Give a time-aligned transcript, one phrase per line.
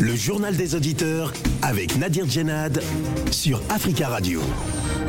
[0.00, 1.32] Le journal des auditeurs
[1.62, 2.82] avec Nadir Djenad
[3.30, 4.40] sur Africa Radio.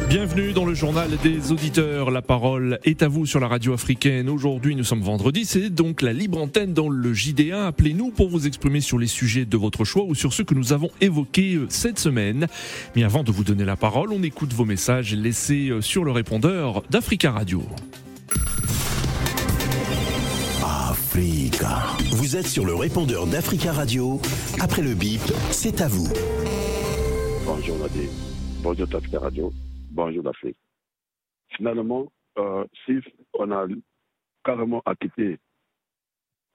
[0.08, 2.12] Bienvenue dans le journal des auditeurs.
[2.12, 4.30] La parole est à vous sur la radio africaine.
[4.30, 5.46] Aujourd'hui, nous sommes vendredi.
[5.46, 7.66] C'est donc la libre antenne dans le JDA.
[7.66, 10.72] Appelez-nous pour vous exprimer sur les sujets de votre choix ou sur ceux que nous
[10.72, 12.46] avons évoqués euh, cette semaine.
[12.96, 16.12] Mais avant de vous donner la parole, on écoute vos messages laissés euh, sur le
[16.12, 17.64] répondeur d'Africa Radio.
[21.16, 24.20] Vous êtes sur le répondeur d'Africa Radio.
[24.60, 25.22] Après le bip,
[25.52, 26.10] c'est à vous.
[27.46, 28.10] Bonjour Nadir.
[28.64, 29.52] Bonjour Africa Radio.
[29.92, 30.58] Bonjour l'Afrique.
[31.50, 32.94] Finalement, euh, si
[33.38, 33.68] on a
[34.44, 35.38] carrément acquitté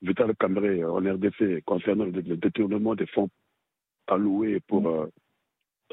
[0.02, 3.30] Vital Camré en RDC concernant le détournement des fonds
[4.08, 5.06] alloués pour euh,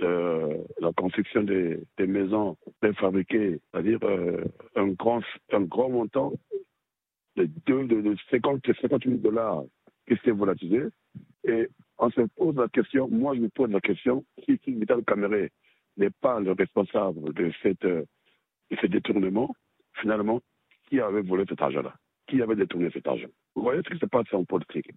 [0.02, 4.44] euh, la construction des, maisons préfabriquées, c'est-à-dire euh,
[4.76, 5.22] un, grand,
[5.54, 6.34] un grand montant
[7.36, 9.64] de, de, de, de 50, 50 000 dollars
[10.08, 10.88] qui s'est volatilisé.
[11.44, 15.52] Et on se pose la question, moi je me pose la question, si, Vital Camré
[15.98, 18.06] n'est pas le responsable de, cette, de
[18.82, 19.56] ce détournement,
[19.94, 20.42] finalement,
[20.90, 21.94] qui avait volé cet argent-là?
[22.28, 23.30] Qui avait détourné cet argent?
[23.56, 24.92] Vous voyez ce qui se passe en politique.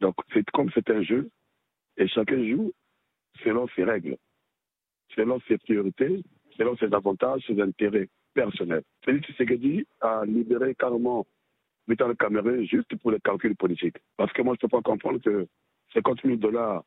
[0.00, 1.30] Donc, c'est comme c'est un jeu,
[1.96, 2.72] et chacun joue
[3.44, 4.16] selon ses règles,
[5.14, 6.22] selon ses priorités,
[6.56, 8.82] selon ses avantages, ses intérêts personnels.
[9.04, 11.26] Félix Tshisekedi a libéré carrément
[11.88, 13.96] Vital Cameroun juste pour les calculs politiques.
[14.16, 15.46] Parce que moi, je ne peux pas comprendre que
[15.94, 16.84] 50 000 dollars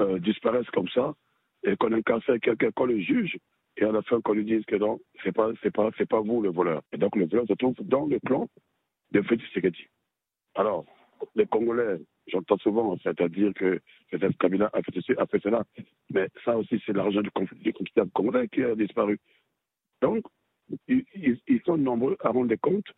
[0.00, 1.14] euh, disparaissent comme ça
[1.62, 3.38] et qu'on incarcère quelqu'un, qu'on le juge,
[3.76, 6.20] et à la fin qu'on lui dise que non, c'est pas, c'est pas, c'est pas
[6.20, 6.82] vous le voleur.
[6.92, 8.48] Et donc le voleur se trouve dans le plan
[9.12, 9.86] de Félix Tshisekedi.
[10.54, 10.84] Alors,
[11.34, 15.64] les Congolais, j'entends souvent, c'est-à-dire que peut-être Kabila a fait ceci, a fait cela,
[16.10, 19.18] mais ça aussi c'est l'argent du, du contribuable congolais qui a disparu.
[20.02, 20.24] Donc,
[20.88, 22.90] ils, ils, sont nombreux à rendre des comptes,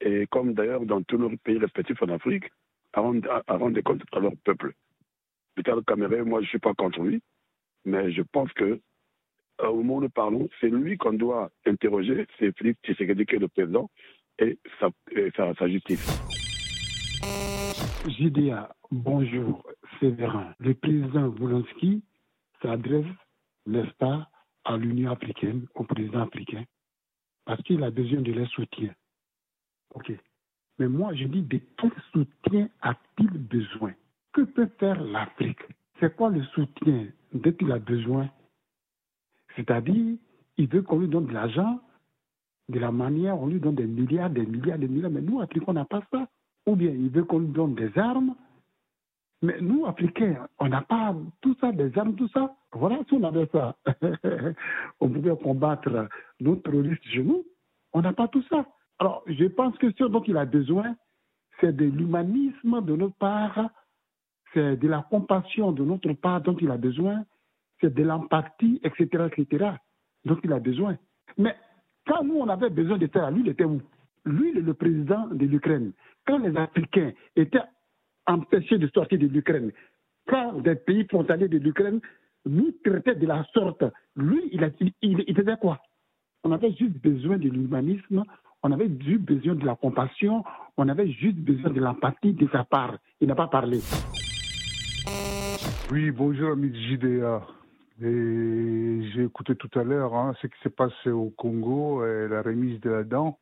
[0.00, 2.44] et comme d'ailleurs dans tous nos pays respectifs en Afrique,
[2.92, 4.72] à rendre, à, rendre des comptes à leur peuple.
[5.56, 7.22] Vital Kamere, moi je ne suis pas contre lui,
[7.84, 8.80] mais je pense que
[9.62, 13.36] euh, au moment où nous parlons, c'est lui qu'on doit interroger, c'est Philippe Tshisekedi qui
[13.36, 13.90] est le président,
[14.38, 14.90] et sa,
[15.54, 16.06] sa, justice.
[18.06, 19.66] JDA, bonjour,
[19.98, 20.54] Séverin.
[20.58, 22.04] Le président Volonsky
[22.60, 23.06] s'adresse,
[23.64, 24.28] n'est-ce pas,
[24.64, 26.64] à l'Union africaine, au président africain,
[27.46, 28.94] parce qu'il a besoin de leur soutien.
[29.96, 30.12] OK.
[30.78, 33.92] Mais moi, je dis de quel soutien a-t-il besoin?
[34.32, 35.62] Que peut faire l'Afrique?
[35.98, 38.28] C'est quoi le soutien dont il a besoin?
[39.56, 40.16] C'est-à-dire,
[40.58, 41.80] il veut qu'on lui donne de l'argent
[42.68, 45.66] de la manière, on lui donne des milliards, des milliards, des milliards, mais nous, Africains,
[45.68, 46.28] on n'a pas ça.
[46.66, 48.34] Ou bien il veut qu'on lui donne des armes,
[49.42, 52.56] mais nous, Africains, on n'a pas tout ça, des armes, tout ça.
[52.72, 53.76] Voilà, si on avait ça,
[55.00, 56.08] on pouvait combattre
[56.40, 57.44] nos terroristes chez nous.
[57.92, 58.66] On n'a pas tout ça.
[58.98, 60.96] Alors, je pense que ce dont il a besoin,
[61.60, 63.70] c'est de l'humanisme de notre part,
[64.54, 67.24] c'est de la compassion de notre part dont il a besoin,
[67.80, 69.72] c'est de l'empathie, etc., etc.,
[70.24, 70.96] dont il a besoin.
[71.36, 71.54] Mais
[72.06, 73.82] quand nous, on avait besoin de ça, lui, il était où?
[74.24, 75.92] Lui, le président de l'Ukraine.
[76.26, 77.62] Quand les Africains étaient
[78.26, 79.72] empêchés de sortir de l'Ukraine,
[80.26, 82.00] quand des pays frontaliers de l'Ukraine
[82.44, 83.84] nous traitaient de la sorte,
[84.16, 84.70] lui, il, a,
[85.02, 85.80] il, faisait quoi?
[86.44, 88.24] On avait juste besoin de l'humanisme,
[89.54, 90.44] de la compassion,
[90.76, 92.98] on avait juste besoin de l'empathie de sa part.
[93.20, 93.80] Il n'a pas parlé.
[95.90, 97.42] Oui, bonjour, ami JDA.
[98.02, 102.42] Et j'ai écouté tout à l'heure hein, ce qui s'est passé au Congo, et la
[102.42, 103.38] remise de la dent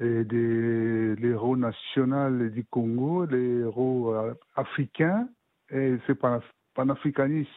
[0.00, 5.28] et des héros nationaux du Congo, les héros euh, africains,
[5.70, 6.18] et c'est
[6.74, 7.50] panafricanistes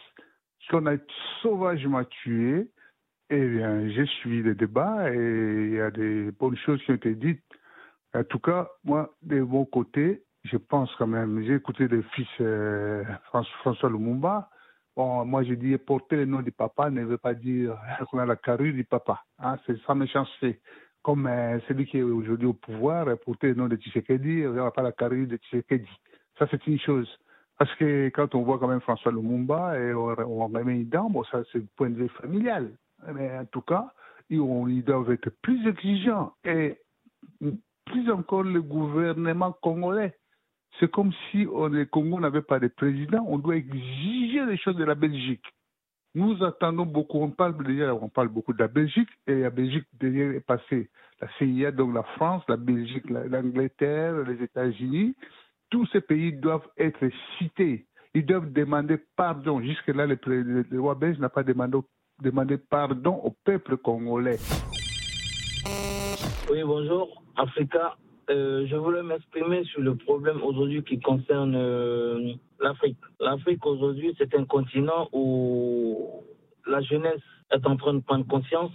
[0.69, 0.97] qu'on a
[1.41, 2.69] sauvagement tué.
[3.35, 6.95] Eh bien, j'ai suivi le débat et il y a des bonnes choses qui ont
[6.95, 7.41] été dites.
[8.13, 12.27] En tout cas, moi, de mon côté, je pense quand même, j'ai écouté le fils
[12.41, 13.03] euh,
[13.61, 14.51] François Lumumba.
[14.95, 17.75] Bon, moi, je dis porter le nom du papa ne veut pas dire
[18.11, 19.23] qu'on a la carrure du papa.
[19.39, 20.61] Hein, c'est sans méchanceté.
[21.01, 24.69] Comme euh, celui qui est aujourd'hui au pouvoir, porter le nom de Tshisekedi, on n'a
[24.69, 25.89] pas la carrure de Tshisekedi.
[26.37, 27.09] Ça, c'est une chose.
[27.57, 31.23] Parce que quand on voit quand même François Lumumba et on, remet une dent, bon,
[31.23, 32.71] ça, c'est le point de vue familial.
[33.13, 33.91] Mais en tout cas,
[34.29, 36.33] ils, doivent être plus exigeants.
[36.43, 36.77] Et
[37.85, 40.15] plus encore le gouvernement congolais.
[40.79, 43.23] C'est comme si on, le Congo n'avait pas de président.
[43.27, 45.45] On doit exiger les choses de la Belgique.
[46.15, 47.19] Nous attendons beaucoup.
[47.19, 50.89] On parle déjà, on parle beaucoup de la Belgique et la Belgique derrière est passée.
[51.21, 55.15] La CIA, donc la France, la Belgique, l'Angleterre, les États-Unis.
[55.69, 57.07] Tous ces pays doivent être
[57.37, 57.87] cités.
[58.13, 59.59] Ils doivent demander pardon.
[59.61, 60.17] Jusque-là, le,
[60.69, 61.79] le roi belge n'a pas demandé,
[62.23, 64.39] demandé pardon au peuple congolais.
[66.49, 67.21] Oui, bonjour.
[67.35, 67.97] Africa,
[68.29, 72.97] euh, je voulais m'exprimer sur le problème aujourd'hui qui concerne euh, l'Afrique.
[73.19, 76.23] L'Afrique aujourd'hui, c'est un continent où
[76.65, 77.21] la jeunesse
[77.51, 78.71] est en train de prendre conscience,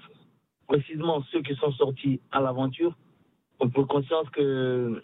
[0.67, 2.95] précisément ceux qui sont sortis à l'aventure,
[3.61, 5.03] ont pris conscience que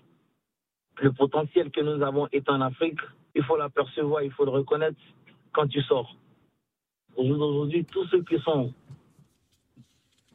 [1.00, 3.00] le potentiel que nous avons est en Afrique.
[3.34, 5.00] Il faut l'apercevoir, il faut le reconnaître
[5.52, 6.14] quand tu sors.
[7.16, 8.72] Aujourd'hui, tous ceux qui sont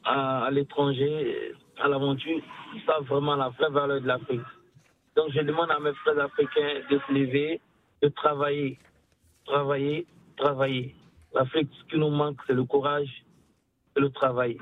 [0.04, 2.42] à, l'étranger, à l'aventure,
[2.86, 4.42] savent vraiment la vraie valeur de l'Afrique.
[5.16, 7.60] Donc je demande à mes frères africains de se lever,
[8.02, 8.78] de travailler,
[9.46, 10.06] travailler,
[10.38, 10.96] travailler.
[11.34, 13.10] L'Afrique, ce qui nous manque, c'est le courage
[13.96, 14.58] et le travail.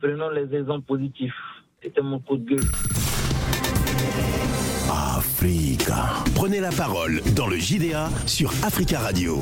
[0.00, 1.34] Prenons les exemples positifs.
[1.82, 2.70] C'était mon coup de gueule.
[5.16, 6.22] Africa.
[6.34, 9.38] Prenez la parole dans le JDA sur Africa Radio.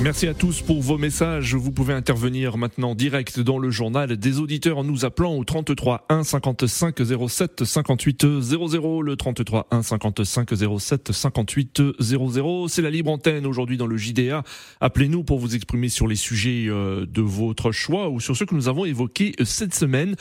[0.00, 1.56] Merci à tous pour vos messages.
[1.56, 6.06] Vous pouvez intervenir maintenant direct dans le journal des auditeurs en nous appelant au 33
[6.08, 9.02] 1 55 07 58 00.
[9.02, 12.68] Le 33 1 55 07 58 00.
[12.68, 14.44] C'est la libre antenne aujourd'hui dans le JDA.
[14.80, 18.54] Appelez-nous pour vous exprimer sur les sujets euh, de votre choix ou sur ceux que
[18.54, 20.14] nous avons évoqués euh, cette semaine.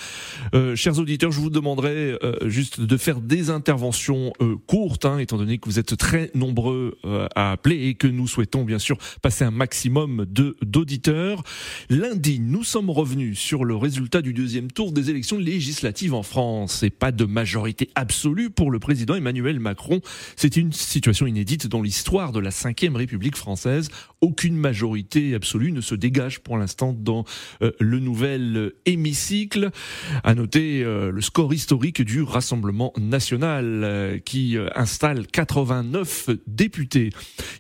[0.56, 4.34] Euh, chers auditeurs, je vous demanderai juste de faire des interventions
[4.66, 6.98] courtes, hein, étant donné que vous êtes très nombreux
[7.36, 11.44] à appeler et que nous souhaitons bien sûr passer un maximum de d'auditeurs.
[11.90, 16.84] Lundi, nous sommes revenus sur le résultat du deuxième tour des élections législatives en France.
[16.84, 20.02] Et pas de majorité absolue pour le président Emmanuel Macron.
[20.36, 23.90] C'est une situation inédite dans l'histoire de la Ve République française.
[24.22, 27.26] Aucune majorité absolue ne se dégage pour l'instant dans
[27.62, 29.72] euh, le nouvel hémicycle.
[30.24, 37.12] À noter euh, le score historique du Rassemblement national euh, qui installe 89 députés.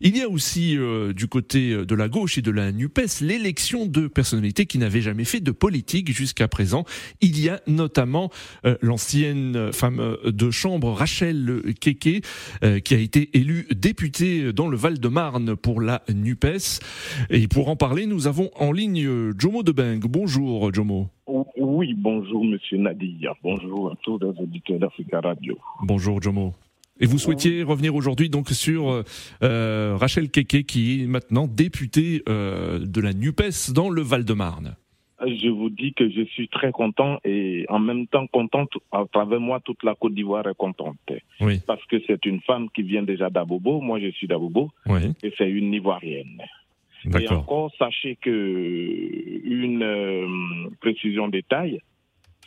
[0.01, 0.77] Il y a aussi
[1.15, 5.25] du côté de la gauche et de la NUPES l'élection de personnalités qui n'avaient jamais
[5.25, 6.85] fait de politique jusqu'à présent.
[7.21, 8.29] Il y a notamment
[8.65, 12.23] euh, l'ancienne femme de chambre Rachel Keke
[12.63, 16.79] euh, qui a été élue députée dans le Val-de-Marne pour la NUPES.
[17.29, 20.00] Et pour en parler, nous avung en ligne Jomo Debeng.
[20.00, 21.09] Bonjour Jomo.
[21.57, 23.33] Oui, bonjour Monsieur Nadia.
[23.43, 25.57] Bonjour à tous les auditeurs d'Africa Radio.
[25.81, 26.53] Bonjour Jomo.
[26.99, 29.03] Et vous souhaitiez revenir aujourd'hui donc sur euh,
[29.44, 34.75] euh, Rachel Keke qui est maintenant députée euh, de la NUPES dans le Val-de-Marne.
[35.25, 39.39] Je vous dis que je suis très content et en même temps contente, à travers
[39.39, 40.97] moi, toute la Côte d'Ivoire est contente.
[41.41, 41.59] Oui.
[41.65, 45.13] Parce que c'est une femme qui vient déjà d'Abobo, moi je suis d'Abobo, oui.
[45.23, 46.43] et c'est une Ivoirienne.
[47.19, 50.27] Et encore, sachez que une euh,
[50.81, 51.79] précision détail,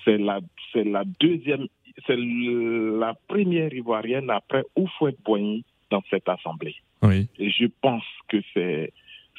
[0.04, 0.40] c'est la,
[0.72, 1.66] c'est la deuxième
[2.06, 6.76] c'est la première ivoirienne après Oufouet Boigny dans cette assemblée.
[7.02, 7.28] Oui.
[7.38, 8.92] Et je pense que c'est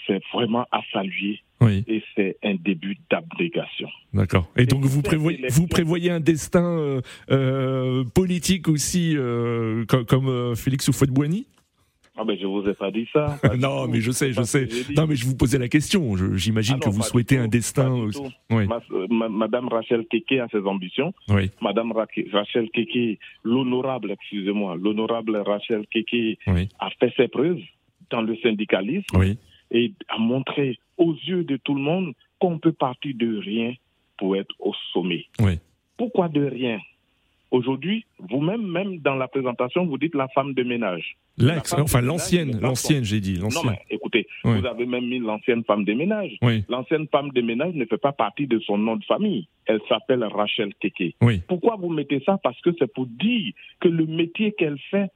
[0.08, 1.42] c'est vraiment à saluer.
[1.60, 1.84] Oui.
[1.88, 3.88] Et c'est un début d'abnégation.
[4.14, 4.48] D'accord.
[4.58, 10.56] Et donc vous prévoyez, vous prévoyez un destin euh, euh, politique aussi euh, comme, comme
[10.56, 11.46] Félix Houphouët-Boigny?
[12.22, 13.40] Ah ben je vous ai pas dit ça.
[13.58, 14.68] non, mais je sais, je sais.
[14.96, 16.16] Non, mais je vous posais la question.
[16.36, 18.08] J'imagine ah que vous souhaitez un destin.
[18.50, 18.68] Oui.
[19.10, 21.14] Madame Rachel Keke a ses ambitions.
[21.30, 21.50] Oui.
[21.62, 27.62] Madame Rachel Keke, l'honorable, excusez-moi, l'honorable Rachel Keke a fait ses preuves
[28.10, 29.38] dans le syndicalisme oui.
[29.72, 33.74] et a montré aux yeux de tout le monde qu'on peut partir de rien
[34.18, 35.26] pour être au sommet.
[35.40, 35.58] Oui.
[35.98, 36.80] Pourquoi de rien?
[37.52, 41.18] Aujourd'hui, vous-même, même dans la présentation, vous dites la femme de ménage.
[41.38, 43.40] L'ex, enfin l'ancienne, l'ancienne, j'ai dit.
[43.40, 46.32] Non, mais écoutez, vous avez même mis l'ancienne femme de ménage.
[46.42, 46.64] Oui.
[46.70, 49.48] L'ancienne femme de ménage ne fait pas partie de son nom de famille.
[49.66, 51.16] Elle s'appelle Rachel Keke.
[51.22, 51.42] Oui.
[51.48, 52.38] Pourquoi vous mettez ça?
[52.42, 55.10] Parce que c'est pour dire que le métier qu'elle fait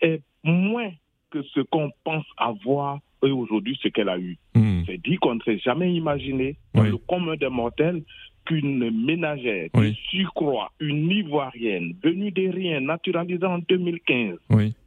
[0.00, 0.90] est moins
[1.30, 4.38] que ce qu'on pense avoir et aujourd'hui ce qu'elle a eu.
[4.54, 4.82] Hmm.
[4.86, 8.02] C'est dit qu'on ne s'est jamais imaginé dans le commun des mortels
[8.46, 14.38] qu'une ménagère de surcroît, une Ivoirienne, venue des rien, naturalisée en 2015,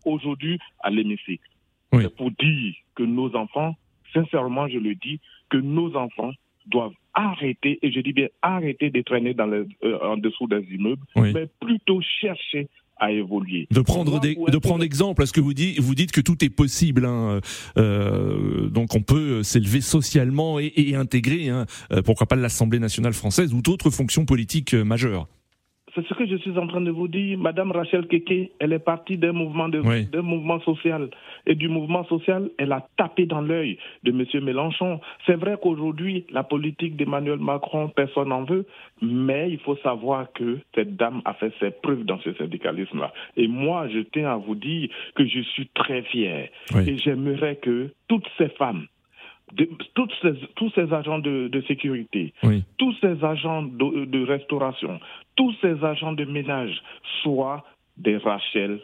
[0.06, 1.48] aujourd'hui à l'hémicycle.
[1.94, 3.76] C'est pour dire que nos enfants,
[4.14, 6.32] sincèrement je le dis, que nos enfants
[6.68, 9.66] doivent arrêter, et je dis bien arrêter de traîner dans euh,
[10.02, 12.68] en dessous des immeubles, mais plutôt chercher
[13.00, 13.68] à évoluer.
[13.72, 16.50] De prendre, des, de prendre exemple, parce que vous dites, vous dites que tout est
[16.50, 17.40] possible, hein,
[17.78, 23.14] euh, donc on peut s'élever socialement et, et intégrer, hein, euh, pourquoi pas l'Assemblée nationale
[23.14, 25.28] française ou d'autres fonctions politiques euh, majeures.
[26.02, 27.38] C'est ce que je suis en train de vous dire.
[27.38, 31.10] Madame Rachel Keke, elle est partie d'un mouvement, de, d'un mouvement social.
[31.46, 34.44] Et du mouvement social, elle a tapé dans l'œil de M.
[34.44, 35.00] Mélenchon.
[35.26, 38.66] C'est vrai qu'aujourd'hui, la politique d'Emmanuel Macron, personne n'en veut.
[39.02, 43.14] Mais il faut savoir que cette dame a fait ses preuves dans ce syndicalisme-là.
[43.36, 46.50] Et moi, je tiens à vous dire que je suis très fier.
[46.86, 48.86] Et j'aimerais que toutes ces femmes
[49.96, 52.34] tous ces agents de, sécurité,
[52.78, 55.00] tous ces agents de, restauration,
[55.36, 56.82] tous ces agents de ménage
[57.24, 57.64] soient
[57.98, 58.82] des Rachel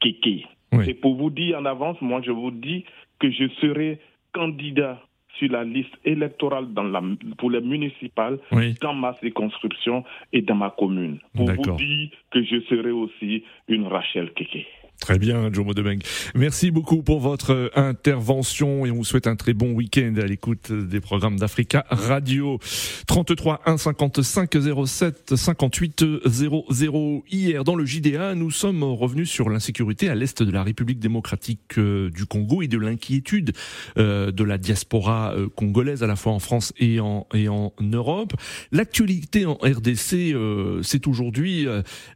[0.00, 0.46] Kéké.
[0.86, 2.84] Et pour vous dire en avance, moi je vous dis
[3.18, 4.00] que je serai
[4.32, 5.00] candidat
[5.38, 7.02] sur la liste électorale dans la,
[7.38, 8.38] pour les municipales
[8.80, 11.18] dans ma circonscription et dans ma commune.
[11.34, 14.66] Pour vous dire que je serai aussi une Rachel Kéké.
[15.00, 16.00] Très bien, Jomo Debeng.
[16.34, 20.26] Merci beaucoup pour votre euh, intervention et on vous souhaite un très bon week-end à
[20.26, 22.58] l'écoute des programmes d'Africa Radio.
[23.06, 24.50] 33 1 55
[24.86, 27.24] 07 58 00.
[27.30, 31.78] Hier, dans le JDA, nous sommes revenus sur l'insécurité à l'est de la République démocratique
[31.78, 33.52] euh, du Congo et de l'inquiétude
[33.98, 38.34] euh, de la diaspora congolaise à la fois en France et en, et en Europe.
[38.72, 40.34] L'actualité en RDC,
[40.82, 41.66] c'est aujourd'hui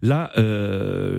[0.03, 0.33] la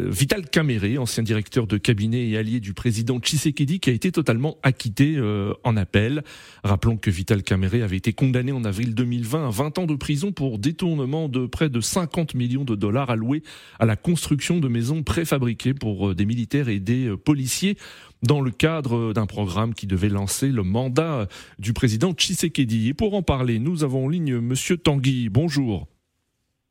[0.10, 4.58] Vital Caméré, ancien directeur de cabinet et allié du président Tshisekedi qui a été totalement
[4.64, 6.24] acquitté euh, en appel.
[6.64, 10.32] Rappelons que Vital Caméré avait été condamné en avril 2020 à 20 ans de prison
[10.32, 13.44] pour détournement de près de 50 millions de dollars alloués
[13.80, 17.78] à la construction de maisons préfabriquées pour euh, des militaires et des euh, policiers
[18.24, 21.28] dans le cadre d'un programme qui devait lancer le mandat
[21.60, 22.88] du président Tshisekedi.
[22.88, 25.28] Et pour en parler, nous avons en ligne Monsieur Tanguy.
[25.28, 25.88] Bonjour.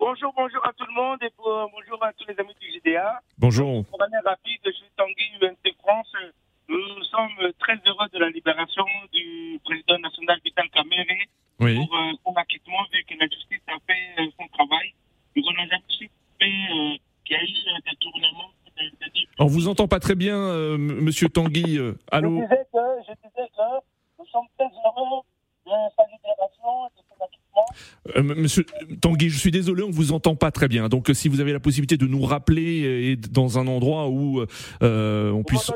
[0.05, 3.21] Bonjour, bonjour à tout le monde et bonjour à tous les amis du GDA.
[3.39, 3.85] Bonjour.
[3.85, 6.11] Pour manière rapide, je suis Tanguy UNC France.
[6.69, 8.83] Nous sommes très heureux de la libération
[9.13, 11.07] du président national Vital Kamere
[11.61, 11.77] oui.
[11.77, 14.93] pour euh, son acquittement vu que la justice a fait euh, son travail.
[15.37, 18.51] Nous avons aussi fait euh, qu'il y a eu des tournements.
[19.39, 21.79] On vous entend pas très bien, euh, Monsieur Tanguy.
[22.11, 22.41] allô.
[22.41, 25.23] Je disais, que, je disais que nous sommes très heureux
[25.65, 26.91] de sa libération
[28.23, 28.65] monsieur
[29.01, 30.89] Tanguy, je suis désolé, on ne vous entend pas très bien.
[30.89, 34.45] Donc, si vous avez la possibilité de nous rappeler euh, et dans un endroit où
[34.83, 35.71] euh, on puisse.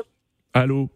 [0.53, 0.89] Allô?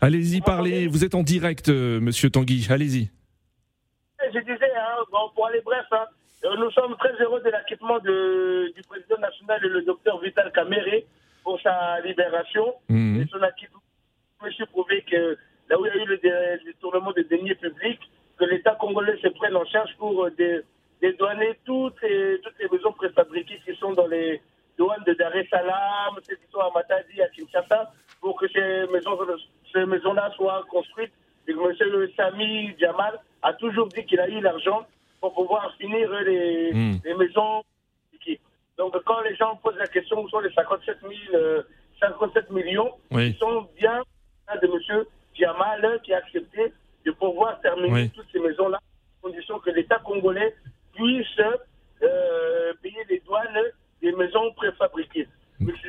[0.00, 0.86] Allez-y, parlez.
[0.86, 2.66] Vous êtes en direct, monsieur Tanguy.
[2.70, 3.10] Allez-y.
[4.32, 6.06] Je disais, hein, pour aller bref, hein,
[6.44, 11.02] nous sommes très heureux de l'acquittement du président national et le docteur Vital Kamere
[11.42, 13.22] pour sa libération mmh.
[13.22, 13.82] et son acquittement.
[14.44, 15.36] Monsieur prouvé que
[15.68, 18.00] là où il y a eu le détournement des deniers publics,
[18.38, 20.62] que l'État congolais se prenne en charge pour euh,
[21.00, 24.40] dédouaner toutes les, toutes les maisons préfabriquées qui sont dans les
[24.76, 28.86] douanes de Dar es Salaam, celles qui sont à Matadi, à Kinshasa, pour que ces
[28.92, 29.18] maisons,
[29.72, 31.12] ces maisons-là soient construites.
[31.48, 32.08] Et M.
[32.16, 34.86] Sami Djamal a toujours dit qu'il a eu l'argent
[35.20, 37.00] pour pouvoir finir les, hmm.
[37.04, 37.62] les maisons.
[38.76, 40.98] Donc quand les gens posent la question où sont les 57,
[41.98, 44.02] 57 euh, millions, ils sont bien
[44.62, 44.66] de
[45.38, 46.72] Djamal qui a accepté
[47.06, 50.54] de pouvoir terminer toutes ces maisons-là, à condition que l'État congolais
[50.94, 51.40] puisse
[52.02, 53.58] euh, payer les douanes
[54.02, 55.28] des maisons préfabriquées.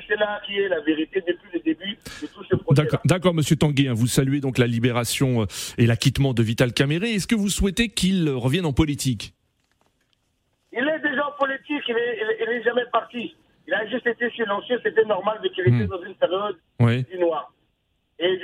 [0.07, 2.87] C'est là qui est la vérité depuis le début de tout ce projet.
[3.05, 5.45] D'accord, Monsieur Tanguy, hein, vous saluez donc la libération euh,
[5.77, 7.13] et l'acquittement de Vital Caméré.
[7.13, 9.35] Est-ce que vous souhaitez qu'il revienne en politique?
[10.73, 11.95] Il est déjà en politique, il
[12.47, 13.35] n'est jamais parti.
[13.67, 17.53] Il a juste été silencieux, c'était normal de qu'il était dans une période du noir.
[18.19, 18.39] Et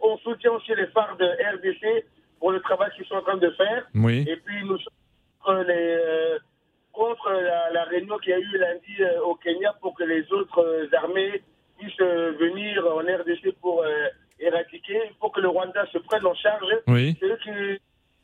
[0.00, 2.06] on, soutient aussi les phares de RDC
[2.38, 3.86] pour le travail qu'ils sont en train de faire.
[4.26, 4.94] Et puis nous sommes
[5.44, 6.38] contre, euh,
[6.92, 7.30] contre
[7.72, 10.88] la, réunion qu'il y a eu lundi euh, au Kenya pour que les autres euh,
[10.96, 11.42] armées
[11.78, 13.84] puissent venir en RDC pour
[14.40, 15.02] éradiquer.
[15.10, 16.72] Il faut que le Rwanda se prenne en charge.
[16.86, 17.16] Oui.
[17.20, 17.50] C'est eux qui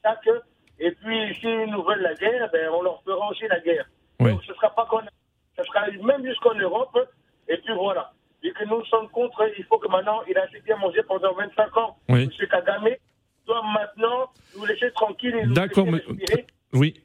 [0.02, 0.42] attaquent.
[0.78, 3.86] Et puis, s'ils nous veulent la guerre, ben, on leur fera aussi la guerre.
[4.18, 5.00] Donc, ce sera pas qu'on,
[5.58, 6.98] ce sera même jusqu'en Europe.
[7.48, 10.60] Et puis voilà et que nous sommes contre, il faut que maintenant, il a assez
[10.60, 11.96] bien mangé pendant 25 ans.
[12.08, 12.22] Oui.
[12.22, 12.48] M.
[12.48, 12.88] Kagame
[13.46, 16.02] doit maintenant nous laisser tranquilles et nous D'accord, mais...
[16.72, 17.02] Oui.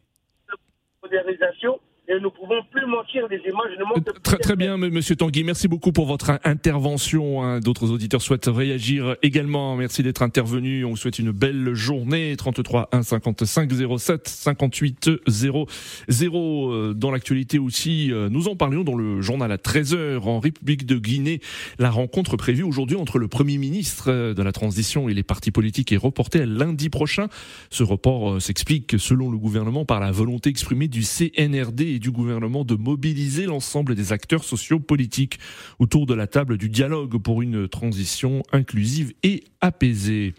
[1.01, 3.71] Modernisation et nous pouvons plus mentir des images.
[3.95, 5.43] Ne très, très bien, Monsieur Tanguy.
[5.43, 7.43] Merci beaucoup pour votre intervention.
[7.43, 7.59] Hein.
[7.59, 9.75] D'autres auditeurs souhaitent réagir également.
[9.75, 10.85] Merci d'être intervenu.
[10.85, 12.35] On vous souhaite une belle journée.
[12.37, 16.93] 33 1 55 07 58 00.
[16.93, 20.97] Dans l'actualité aussi, euh, nous en parlions dans le journal à 13h en République de
[20.97, 21.41] Guinée.
[21.79, 25.51] La rencontre prévue aujourd'hui entre le Premier ministre euh, de la transition et les partis
[25.51, 27.27] politiques est reportée à lundi prochain.
[27.69, 32.63] Ce report euh, s'explique, selon le gouvernement, par la volonté exprimée du CNRD du gouvernement
[32.63, 35.39] de mobiliser l'ensemble des acteurs sociopolitiques
[35.79, 40.33] autour de la table du dialogue pour une transition inclusive et apaisée.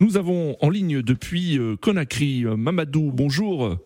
[0.00, 3.76] Nous avons en ligne depuis euh, Conakry Mamadou, bonjour.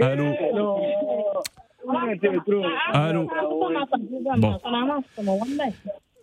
[0.00, 0.32] Allô
[2.92, 3.28] Allô
[4.38, 4.58] bon.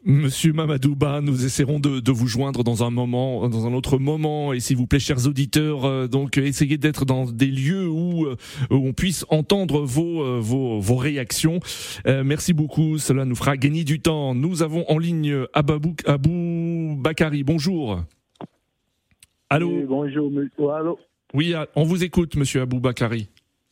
[0.06, 4.60] Monsieur Mamadouba, nous essaierons de, vous joindre dans un moment, dans un autre moment, et
[4.60, 8.36] s'il vous plaît, chers auditeurs, euh, donc essayez d'être dans des lieux où, euh,
[8.70, 11.60] on puisse entendre vos euh, vos, vos, réactions.
[12.06, 14.36] merci beaucoup, cela nous fera gagner du temps.
[14.36, 17.44] Nous avons en ligne Ababou, Abou Bakari.
[17.46, 18.02] Bonjour.
[19.50, 19.70] Allô?
[19.70, 20.70] Oui, bonjour, monsieur.
[20.70, 21.00] Allô?
[21.34, 23.30] Oui, on vous écoute, monsieur Abou Bakari.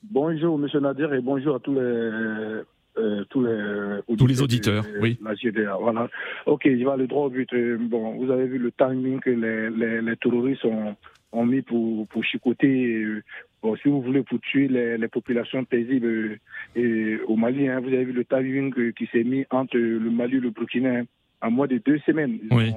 [0.10, 2.62] Bonjour, monsieur Nadir, et bonjour à tous les
[3.02, 5.18] euh, tous les, tous les auditeurs, oui.
[5.24, 6.10] La GDA, voilà.
[6.46, 7.52] Ok, je vais aller droit au but.
[7.54, 10.96] Euh, bon, vous avez vu le timing que les, les, les terroristes ont,
[11.32, 13.24] ont, mis pour, pour chicoter, euh,
[13.64, 16.38] bon, si vous voulez, pour tuer les, les populations paisibles
[16.76, 17.68] et, au Mali.
[17.68, 21.00] Hein, vous avez vu le timing qui s'est mis entre le Mali et le Burkina
[21.00, 21.04] hein,
[21.42, 22.40] en moins de deux semaines.
[22.52, 22.74] Oui.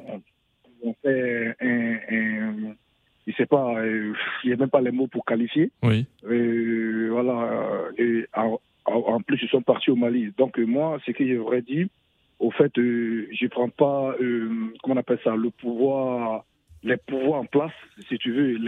[0.83, 2.55] On, fait un, un
[3.27, 5.71] je sais pas, il n'y a même pas les mots pour qualifier.
[5.83, 6.07] Oui.
[6.23, 7.89] voilà.
[7.99, 8.27] Et,
[8.87, 10.33] en plus, ils sont partis au Mali.
[10.37, 11.89] Donc, moi, ce que j'aurais dit,
[12.39, 16.45] au fait, euh, je ne prends pas, euh, comment on appelle ça, le pouvoir,
[16.83, 17.73] les pouvoirs en place,
[18.09, 18.59] si tu veux,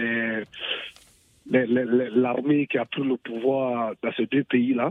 [1.51, 4.91] l'armée qui a pris le pouvoir dans ces deux pays-là.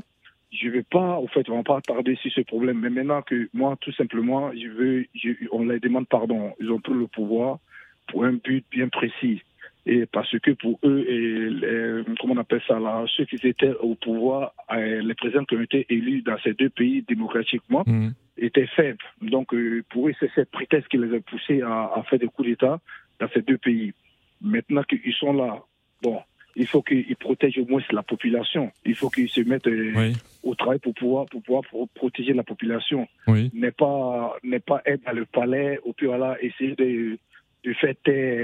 [0.51, 2.79] Je ne vais pas, au fait, on va pas tarder sur ce problème.
[2.79, 5.05] Mais maintenant que moi, tout simplement, je veux,
[5.51, 6.53] on les demande pardon.
[6.60, 7.60] Ils ont pris le pouvoir
[8.08, 9.41] pour un but bien précis
[9.86, 13.96] et parce que pour eux, et comment on appelle ça là, ceux qui étaient au
[13.96, 18.10] pouvoir, euh, les présidents qui ont été élus dans ces deux pays démocratiquement, mmh.
[18.38, 19.04] étaient faibles.
[19.22, 22.27] Donc euh, pour eux, c'est cette prétexte qui les a poussés à, à faire des
[22.27, 22.80] coups d'État
[23.20, 23.94] dans ces deux pays.
[24.42, 25.62] Maintenant qu'ils sont là,
[26.01, 26.20] bon,
[26.56, 28.72] il faut qu'ils protègent au moins la population.
[28.86, 31.63] Il faut qu'ils se mettent euh, au travail pour pouvoir, pour pouvoir
[31.94, 33.08] protéger la population.
[33.27, 33.51] Oui.
[33.54, 37.18] N'est pas, n'est pas être dans le palais, ou puis voilà, essayer de
[37.65, 37.98] du fait,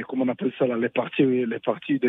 [0.08, 2.02] comment on appelle ça, là, les partis, les partis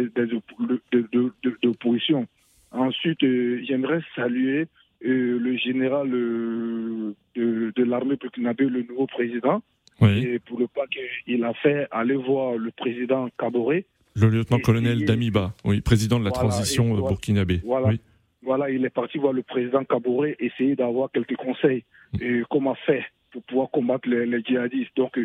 [1.63, 2.27] d'opposition.
[2.71, 4.67] Ensuite, euh, j'aimerais saluer
[5.05, 9.63] euh, le général euh, de, l'armée burkinabé, le nouveau président,
[10.01, 13.85] et pour le pas qu'il a fait aller voir le président Kaboré.
[14.15, 17.61] Le lieutenant-colonel Damiba, oui, président de la transition burkinabé.
[17.63, 17.91] Voilà,
[18.43, 21.85] voilà, il est parti voir le président Kaboré, essayer d'avoir quelques conseils,
[22.23, 24.97] et comment faire pour pouvoir combattre les, les djihadistes.
[24.97, 25.19] Donc,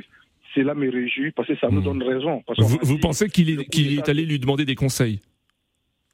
[0.54, 1.84] cela me réjouit parce que ça nous hmm.
[1.84, 2.44] donne raison.
[2.58, 5.20] vous, pensez qu'il est, est allé lui demander des conseils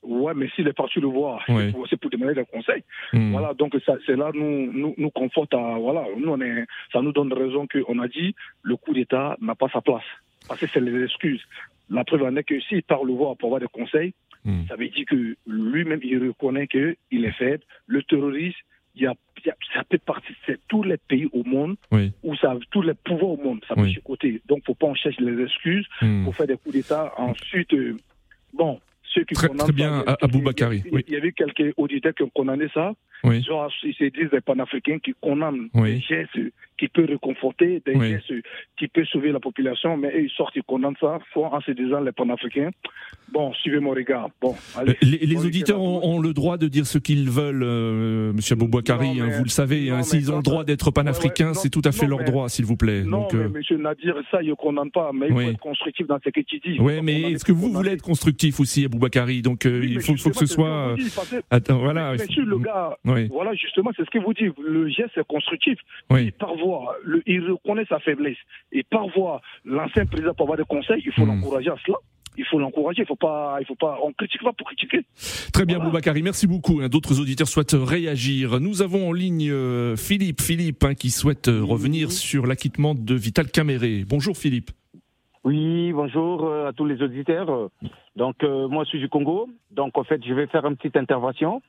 [0.04, 1.42] Ouais, mais s'il est parti le voir,
[1.90, 2.84] c'est pour demander des conseils.
[3.14, 3.32] Hmm.
[3.32, 3.74] Voilà, donc
[4.06, 8.00] c'est là nous, nous, conforte à voilà, nous on est, ça nous donne raison qu'on
[8.00, 10.04] a dit le coup d'État n'a pas sa place
[10.48, 11.42] parce que c'est les excuses.
[11.90, 14.66] La preuve en est que s'il part le voir pour avoir des conseils, hmm.
[14.68, 17.64] ça veut dire que lui-même il reconnaît qu'il est faible.
[17.88, 18.58] Le terroriste
[18.96, 19.14] il y a,
[19.74, 21.76] ça peut partir, c'est tous les pays au monde,
[22.24, 23.98] où ça, tous les pouvoirs au monde, ça peut oui.
[24.04, 24.42] côté.
[24.48, 26.24] Donc, faut pas en chercher les excuses hmm.
[26.24, 27.14] pour faire des coups d'État.
[27.18, 27.98] Ensuite, euh,
[28.54, 28.80] bon,
[29.14, 30.84] ceux qui très, très bien, Abou Bakari.
[30.92, 32.94] Il, y avait quelques auditeurs qui ont condamné ça.
[33.24, 33.42] Oui.
[33.42, 36.38] Genre, ils se disent des panafricains qui condamnent des gestes
[36.78, 38.34] qui peuvent réconforter, des gestes
[38.78, 42.12] qui peuvent sauver la population, mais ils sortent, ils condamnent ça, en se disant les
[42.12, 42.72] panafricains.
[43.32, 44.30] Bon, suivez mon regard.
[44.42, 49.22] Bon, allez, les, auditeurs ont, le droit de dire ce qu'ils veulent, euh, Monsieur Boubouakari,
[49.22, 49.90] hein, vous le savez.
[49.90, 52.76] Hein, S'ils ont le droit d'être panafricains, c'est tout à fait leur droit, s'il vous
[52.76, 53.04] plaît.
[53.04, 53.50] Non, Donc, mais euh...
[53.50, 56.42] Monsieur Nadir, ça, il ne condamne pas, mais il faut être constructif dans ce que
[56.42, 56.78] tu dis.
[56.80, 60.30] Oui, mais est-ce que vous voulez être constructif aussi, Aboubakari Donc, euh, il faut, faut
[60.30, 60.96] que ce soit.
[61.50, 62.14] Attends, voilà.
[62.14, 64.54] Mais, le gars, voilà, justement, c'est ce que vous dites.
[64.60, 65.78] Le geste est constructif.
[66.10, 66.32] Oui.
[66.32, 68.38] Par voie, il reconnaît sa faiblesse.
[68.72, 71.36] Et par voie, l'ancien président pour avoir des conseils, il faut hmm.
[71.42, 71.98] l'encourager à cela
[72.38, 73.04] il faut l'encourager.
[73.04, 75.02] Il faut pas, il faut pas, on critique pas pour critiquer.
[75.52, 76.24] Très bien, Boubacari.
[76.24, 76.82] Merci beaucoup.
[76.82, 76.90] Hein.
[76.90, 78.60] D'autres auditeurs souhaitent réagir.
[78.60, 83.16] Nous avons en ligne euh, Philippe, Philippe, hein, qui souhaite euh, revenir sur l'acquittement de
[83.16, 84.04] Vital Caméré.
[84.08, 84.72] Bonjour, Philippe.
[85.44, 87.70] Oui, bonjour euh, à tous les auditeurs.
[88.16, 89.50] Donc, moi, je suis du Congo.
[89.72, 91.62] Donc, en fait, je vais faire une petite intervention.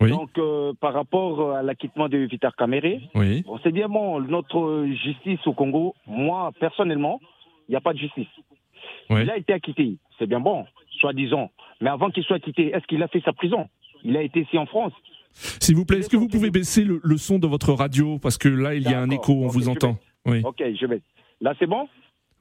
[0.00, 0.10] Oui.
[0.10, 0.38] Donc,
[0.80, 3.42] par rapport à l'acquittement de Vital Caméré, oui.
[3.42, 7.20] bon, c'est bien bon, notre justice au Congo, moi, personnellement,
[7.68, 8.28] il n'y a pas de justice.
[9.10, 10.66] Il a été acquitté, c'est bien bon,
[11.00, 11.50] soi-disant.
[11.80, 13.68] Mais avant qu'il soit acquitté, est-ce qu'il a fait sa prison?
[14.02, 14.92] Il a été ici en France.
[15.32, 18.18] S'il vous plaît, est-ce que vous pouvez baisser le, son de votre radio?
[18.18, 19.96] Parce que là, il y a un écho, on vous entend.
[20.26, 20.42] Oui.
[20.44, 21.02] Ok, je vais.
[21.40, 21.88] Là, c'est bon?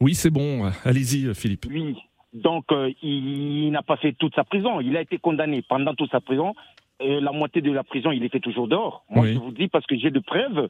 [0.04, 0.70] Oui, c'est bon.
[0.84, 1.66] Allez-y, Philippe.
[1.70, 1.96] Oui.
[2.34, 4.82] Donc, euh, il, n'a pas fait toute sa prison.
[4.82, 6.56] Il a été condamné pendant toute sa prison.
[7.00, 9.06] Et la moitié de la prison, il était toujours dehors.
[9.10, 10.68] Moi, je vous dis parce que j'ai de preuves.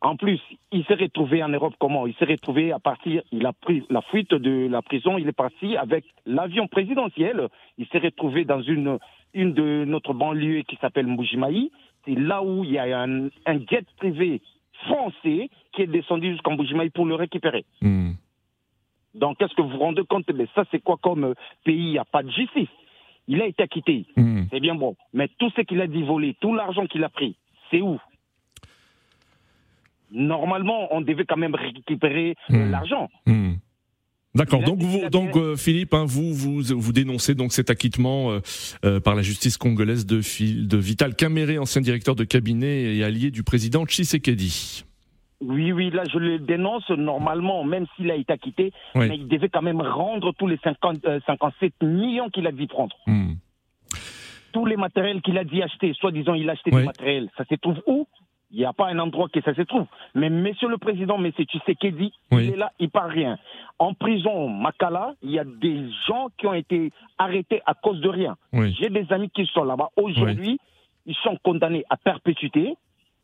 [0.00, 2.06] En plus, il s'est retrouvé en Europe comment?
[2.06, 5.32] Il s'est retrouvé à partir, il a pris la fuite de la prison, il est
[5.32, 7.48] parti avec l'avion présidentiel.
[7.78, 8.98] Il s'est retrouvé dans une,
[9.34, 11.72] une de notre banlieue qui s'appelle Mbujimaï.
[12.04, 13.28] C'est là où il y a un,
[13.68, 14.40] jet privé
[14.86, 17.64] français qui est descendu jusqu'en Mbujimaï pour le récupérer.
[17.82, 18.12] Hmm.
[19.18, 20.30] Donc, est-ce que vous vous rendez compte?
[20.34, 21.76] Mais ça, c'est quoi comme pays?
[21.76, 22.68] Il n'y a pas de justice.
[23.26, 24.06] Il a été acquitté.
[24.16, 24.44] Hmm.
[24.50, 24.96] C'est bien bon.
[25.12, 27.36] Mais tout ce qu'il a dit voler, tout l'argent qu'il a pris,
[27.70, 27.98] c'est où?
[30.10, 32.70] Normalement, on devait quand même récupérer euh, hmm.
[32.70, 33.08] l'argent.
[33.26, 33.54] Hmm.
[34.34, 34.62] D'accord.
[34.62, 38.38] Donc, vous, donc euh, Philippe, hein, vous, vous, vous dénoncez donc cet acquittement
[38.84, 40.20] euh, par la justice congolaise de,
[40.64, 44.84] de Vital Caméré, ancien directeur de cabinet et allié du président Tshisekedi.
[45.40, 49.48] Oui, oui, là, je le dénonce normalement, même s'il a été acquitté, mais il devait
[49.48, 52.96] quand même rendre tous les 50, 57 euh, millions qu'il a dit prendre.
[53.06, 53.34] Hmm.
[54.52, 57.54] Tous les matériels qu'il a dit acheter, soi-disant, il a acheté des matériels, ça se
[57.56, 58.06] trouve où?
[58.50, 59.84] Il n'y a pas un endroit que ça se trouve.
[60.14, 62.46] Mais Monsieur le Président, Monsieur Tshisekedi, oui.
[62.46, 63.38] il est là, il parle rien.
[63.78, 68.08] En prison, Makala, il y a des gens qui ont été arrêtés à cause de
[68.08, 68.36] rien.
[68.52, 69.90] J'ai des amis qui sont là-bas.
[69.96, 70.58] Aujourd'hui,
[71.04, 72.74] ils sont condamnés à perpétuité.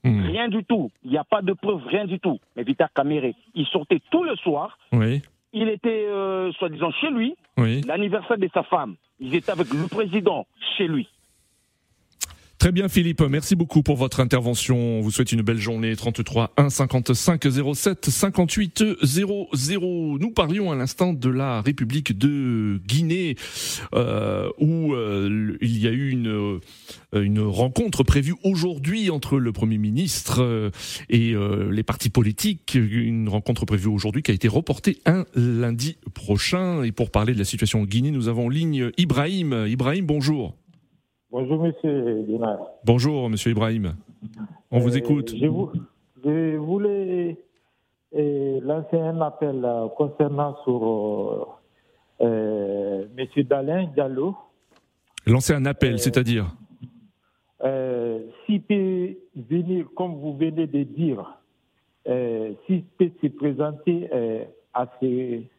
[0.04, 0.20] Hmm.
[0.26, 0.90] Rien du tout.
[1.02, 2.38] Il n'y a pas de preuves, rien du tout.
[2.56, 4.78] Mais Vital Caméré, il sortait tout le soir.
[4.92, 5.22] Oui.
[5.52, 7.34] Il était, euh, soi-disant, chez lui.
[7.56, 7.80] Oui.
[7.86, 8.96] L'anniversaire de sa femme.
[9.20, 11.08] Il était avec le président chez lui.
[12.64, 14.78] Très bien Philippe, merci beaucoup pour votre intervention.
[14.78, 15.94] On vous souhaite une belle journée.
[15.94, 20.18] 33 1 55 07 58 00.
[20.18, 23.36] Nous parlions à l'instant de la République de Guinée
[23.94, 26.60] euh, où euh, il y a eu une, euh,
[27.12, 30.72] une rencontre prévue aujourd'hui entre le Premier ministre
[31.10, 31.34] et
[31.70, 32.76] les partis politiques.
[32.76, 36.82] Une rencontre prévue aujourd'hui qui a été reportée un lundi prochain.
[36.82, 39.66] Et pour parler de la situation en Guinée, nous avons en ligne Ibrahim.
[39.68, 40.56] Ibrahim, bonjour.
[41.34, 42.24] Bonjour, monsieur
[42.84, 43.96] Bonjour, monsieur Ibrahim.
[44.70, 45.34] On vous euh, écoute.
[45.34, 47.36] Je, voulais
[48.14, 51.58] euh, lancer un appel euh, concernant sur
[52.20, 54.36] monsieur Dalin Diallo.
[55.26, 56.54] Lancer un appel, c'est-à-dire
[58.46, 61.36] S'il peut venir, comme vous venez de dire,
[62.64, 64.08] s'il peut se présenter
[64.72, 65.50] à ces,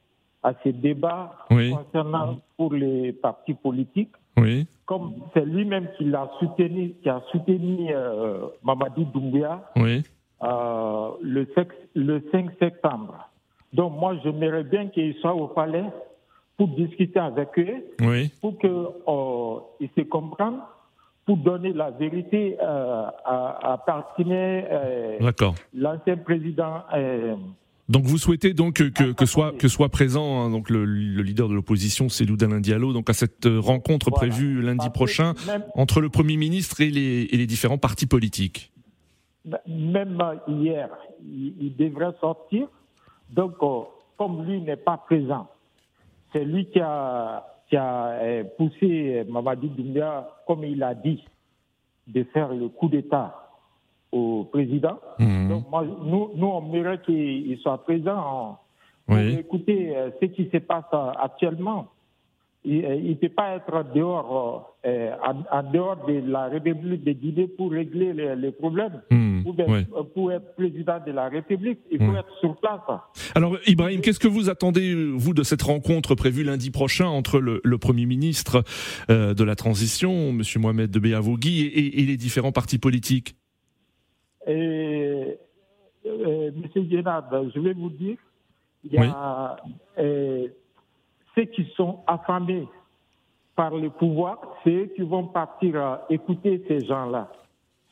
[0.42, 4.68] à ces débats concernant pour les partis politiques, oui.
[4.86, 10.04] Comme c'est lui-même qui l'a soutenu, qui a soutenu euh, Mamadi Doumbia oui.
[10.44, 11.48] euh, le,
[11.96, 13.30] le 5 septembre.
[13.74, 15.86] Donc moi, j'aimerais bien qu'il soit au palais
[16.58, 18.32] pour discuter avec eux, oui.
[18.42, 20.62] pour qu'ils euh, se comprennent,
[21.26, 23.84] pour donner la vérité euh, à, à
[24.20, 25.18] euh,
[25.74, 27.36] l'ancien président euh,
[27.88, 31.54] donc vous souhaitez donc que, que, soit que soit présent hein, donc le, leader de
[31.54, 35.34] l'opposition, c'est Alain Diallo, donc à cette euh, rencontre prévue lundi prochain
[35.76, 38.72] entre le Premier ministre et les, et les différents partis politiques.
[39.68, 40.90] Même hier,
[41.24, 42.68] il, devrait sortir.
[43.30, 43.82] Donc euh,
[44.18, 45.48] comme lui n'est pas présent,
[46.34, 51.24] c'est lui qui a, qui a euh, poussé Mamadi Doumbia, comme il a dit,
[52.08, 53.45] de faire le coup d'État
[54.12, 55.00] au président.
[55.20, 55.50] Mhm.
[55.50, 58.60] Donc, moi, nous, nous, on mérite qu'il soit présent
[59.06, 61.88] pour écouter euh, ce qui se passe euh, actuellement.
[62.68, 67.70] Il ne euh, peut pas être dehors, en, dehors de la République de Guinée pour
[67.70, 69.04] régler les, problèmes.
[69.12, 69.44] Mhm.
[70.16, 72.82] pour, être président de la République, il faut être sur place.
[73.36, 77.78] Alors, Ibrahim, qu'est-ce que vous attendez, vous, de cette rencontre prévue lundi prochain entre le,
[77.78, 78.64] Premier ministre
[79.10, 80.42] de la Transition, M.
[80.58, 83.36] Mohamed de Béavogui, et, et les différents partis politiques?
[84.48, 85.38] Et,
[86.06, 88.18] Monsieur Génard, je vais vous dire,
[88.84, 89.58] il y a
[89.98, 90.48] euh,
[91.34, 92.68] ceux qui sont affamés
[93.56, 97.30] par le pouvoir, c'est eux qui vont partir écouter ces gens-là.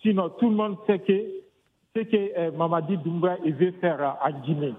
[0.01, 1.25] Sinon, tout le monde sait que
[1.95, 4.73] ce que euh, Mamadi Doumbouya veut faire en Guinée.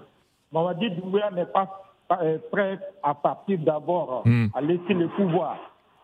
[0.51, 1.67] Mamadi Doumbouya n'est pas
[2.11, 4.47] euh, prêt à partir d'abord hmm.
[4.53, 5.57] à laisser le pouvoir.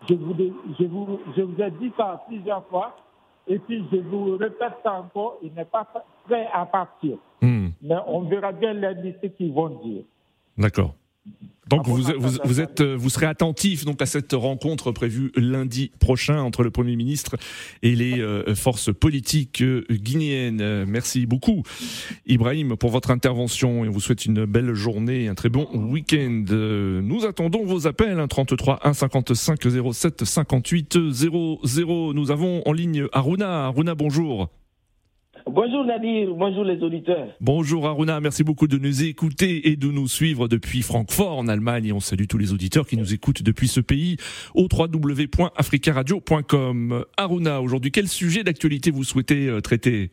[0.09, 0.35] Je vous,
[0.79, 2.95] je, vous, je vous ai dit ça plusieurs fois.
[3.47, 5.87] Et puis, je vous répète encore, il n'est pas
[6.25, 7.17] prêt à partir.
[7.41, 7.69] Hmm.
[7.81, 10.03] Mais on verra bien lundi ce qu'ils vont dire.
[10.57, 10.93] D'accord.
[11.71, 12.03] Donc vous,
[12.43, 16.97] vous, êtes, vous serez attentif donc à cette rencontre prévue lundi prochain entre le Premier
[16.97, 17.37] ministre
[17.81, 20.83] et les euh, forces politiques euh, guinéennes.
[20.83, 21.63] Merci beaucoup
[22.25, 26.43] Ibrahim pour votre intervention et on vous souhaite une belle journée, un très bon week-end.
[26.49, 29.59] Nous attendons vos appels, hein, 33 1 55
[29.93, 32.13] 07 58 00.
[32.13, 33.67] Nous avons en ligne Aruna.
[33.67, 34.49] Aruna, bonjour.
[35.53, 37.27] Bonjour Nadir, bonjour les auditeurs.
[37.41, 41.87] Bonjour Aruna, merci beaucoup de nous écouter et de nous suivre depuis Francfort en Allemagne
[41.87, 44.15] et on salue tous les auditeurs qui nous écoutent depuis ce pays
[44.55, 47.03] au www.africaradio.com.
[47.17, 50.11] Aruna, aujourd'hui, quel sujet d'actualité vous souhaitez euh, traiter?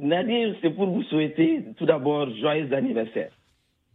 [0.00, 3.32] Nadir, c'est pour vous souhaiter tout d'abord joyeux anniversaire.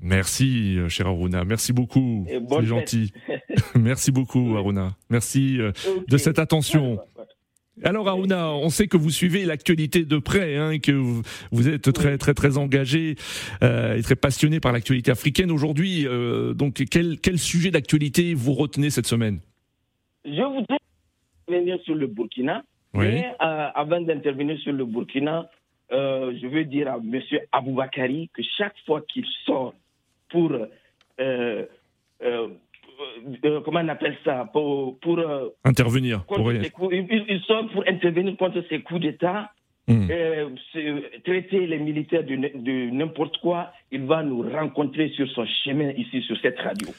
[0.01, 1.45] Merci, euh, cher Aruna.
[1.45, 2.25] Merci beaucoup.
[2.27, 3.11] C'est gentil.
[3.75, 4.95] Merci beaucoup, Aruna.
[5.09, 5.71] Merci euh,
[6.07, 6.99] de cette attention.
[7.83, 12.17] Alors Aruna, on sait que vous suivez l'actualité de près, hein, que vous, êtes très
[12.17, 13.15] très très engagé
[13.63, 16.05] euh, et très passionné par l'actualité africaine aujourd'hui.
[16.05, 19.39] Euh, donc quel, quel sujet d'actualité vous retenez cette semaine?
[20.25, 20.77] Je voudrais
[21.47, 22.63] revenir sur le Burkina.
[22.93, 25.49] Mais euh, avant d'intervenir sur le Burkina,
[25.91, 27.21] je veux dire à M.
[27.51, 29.73] Aboubakari que chaque fois qu'il sort
[30.29, 30.51] pour
[33.27, 36.51] euh, euh, comment on appelle ça pour, pour euh, intervenir pour...
[36.51, 39.51] il, sort pour intervenir contre ces coups d'État
[39.87, 40.07] hmm.
[40.09, 40.49] euh,
[41.23, 46.37] traiter les militaires de, n'importe quoi, il va nous rencontrer sur son chemin ici, sur
[46.41, 46.89] cette radio.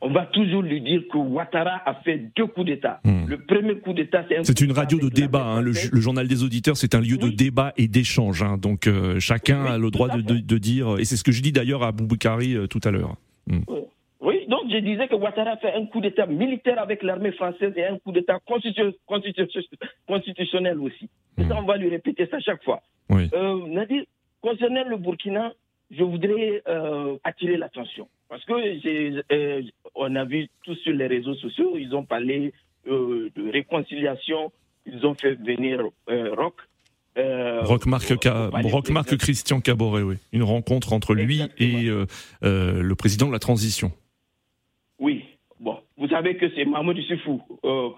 [0.00, 3.00] On va toujours lui dire que Ouattara a fait deux coups d'État.
[3.04, 3.26] Hmm.
[3.26, 5.44] Le premier coup d'État, c'est C'est une radio de débat.
[5.44, 5.62] Hein.
[5.62, 8.42] le, journal des auditeurs, c'est un lieu de débat et d'échange.
[8.42, 8.58] Hein.
[8.58, 11.82] donc euh, chacun a le droit de, dire, et c'est ce que je dis d'ailleurs
[11.82, 13.16] à Bouboukari tout à l'heure.
[13.46, 13.60] Hmm.
[13.68, 13.80] Oui,
[14.70, 17.98] je disais que Ouattara a fait un coup d'État militaire avec l'armée française et un
[17.98, 18.38] coup d'État
[20.06, 21.08] constitutionnel aussi.
[21.36, 21.50] Hmm.
[21.52, 22.82] on va lui répéter ça chaque fois.
[23.10, 24.04] Euh, Nadir,
[24.40, 25.52] concernant le Burkina,
[25.90, 28.08] je voudrais euh, attirer l'attention.
[28.28, 28.52] Parce que
[29.32, 29.62] euh,
[29.94, 32.52] on a vu tous sur les réseaux sociaux, ils ont parlé
[32.86, 34.52] de réconciliation,
[34.84, 36.56] ils ont fait venir Rock.
[37.16, 40.16] Rock Marc, Christian Caboret, oui.
[40.32, 41.88] Une rencontre entre lui et
[42.42, 43.92] le président de la transition.
[46.14, 47.88] Savez que c'est Mahmoud Soufou euh,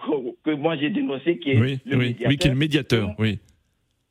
[0.42, 2.29] que, moi j'ai dénoncé qui est le médiateur.
[2.31, 3.38] Oui, qui est le médiateur, oui.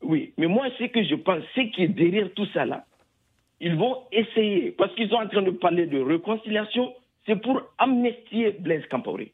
[0.03, 2.85] Oui, mais moi, ce que je pense, c'est qui est derrière tout ça là,
[3.59, 6.93] ils vont essayer, parce qu'ils sont en train de parler de réconciliation,
[7.25, 9.33] c'est pour amnestier Blaise Campaoré.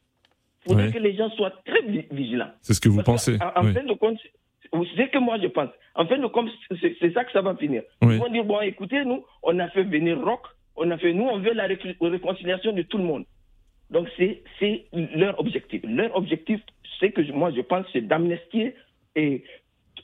[0.64, 2.52] Il faudrait que les gens soient très vigilants.
[2.62, 3.36] C'est ce que vous pensez.
[3.54, 4.16] En, fin de compte,
[4.96, 5.68] c'est que moi je pense.
[5.96, 6.48] En fin de compte,
[6.80, 7.82] c'est ça que ça va finir.
[8.00, 11.24] Ils vont dire bon, écoutez, nous, on a fait venir Rock, on a fait, nous,
[11.24, 13.26] on veut la réconciliation de tout le monde.
[13.92, 14.42] Donc c'est
[14.92, 15.82] leur objectif.
[15.84, 16.60] Leur objectif,
[16.98, 18.74] c'est que moi je pense, c'est d'amnestier
[19.14, 19.44] et,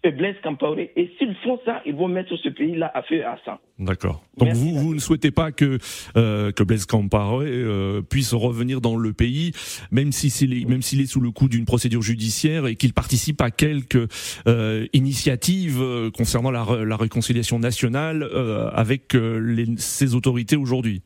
[0.05, 0.93] Blaise Campaoré.
[0.95, 3.59] Et s'ils font ça, ils vont mettre ce pays-là à feu et à sang.
[3.81, 4.23] D'accord.
[4.37, 5.79] Donc vous, vous ne souhaitez pas que
[6.17, 9.51] euh, que Blaise Campaoré euh, puisse revenir dans le pays,
[9.91, 13.41] même si s'il même s'il est sous le coup d'une procédure judiciaire et qu'il participe
[13.41, 14.09] à quelques
[14.47, 15.83] euh, initiatives
[16.17, 18.23] concernant la, la, réconciliation nationale
[18.73, 21.03] avec les, ses autorités aujourd'hui?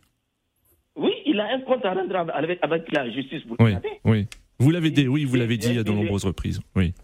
[1.52, 2.16] Un compte à rendre
[2.62, 3.72] avec, la justice Oui,
[4.04, 4.26] oui.
[4.58, 6.60] Vous l'avez dit, oui, vous l'avez dit à de nombreuses reprises.
[6.76, 6.94] Oui.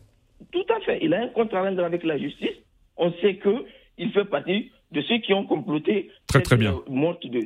[0.52, 0.98] Tout à fait.
[1.02, 2.56] Il a un compte à rendre avec la justice.
[2.96, 3.64] On sait que
[3.98, 6.80] il fait partie de ceux qui ont comploté très, très bien.
[6.88, 7.40] morte de,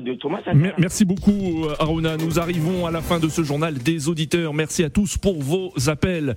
[0.00, 0.40] de, Thomas
[0.78, 2.16] Merci beaucoup Aruna.
[2.16, 4.54] Nous arrivons à la fin de ce journal des auditeurs.
[4.54, 6.36] Merci à tous pour vos appels.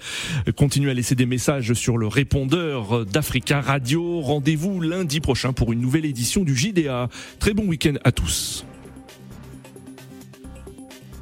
[0.56, 4.22] Continuez à laisser des messages sur le répondeur d'Africa Radio.
[4.22, 7.10] Rendez-vous lundi prochain pour une nouvelle édition du JDA.
[7.39, 8.65] Très bon week-end à tous.